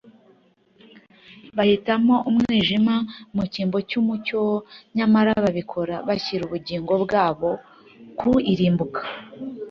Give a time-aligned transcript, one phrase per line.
[1.55, 2.95] bahitamo umwijima
[3.35, 4.41] mu cyimbo cy’umucyo,
[4.95, 7.49] nyamara babikora bashyira ubugingo bwabo
[8.19, 9.09] ku irimbukiro